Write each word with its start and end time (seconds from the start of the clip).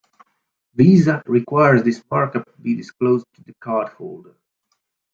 Visa 0.73 1.21
requires 1.27 1.83
this 1.83 2.03
markup 2.09 2.49
be 2.59 2.75
disclosed 2.75 3.27
to 3.35 3.43
the 3.43 3.53
cardholder. 3.61 4.33